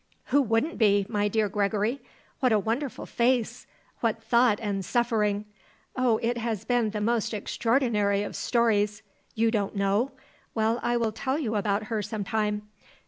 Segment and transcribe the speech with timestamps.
[0.33, 2.01] "Who wouldn't be, my dear Gregory!
[2.39, 3.67] What a wonderful face!
[3.99, 5.45] What thought and suffering!
[5.95, 9.03] Oh, it has been the most extraordinary of stories.
[9.35, 10.13] You don't know?
[10.55, 12.67] Well, I will tell you about her some time.